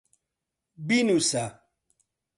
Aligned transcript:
بینووسە. 0.87 1.45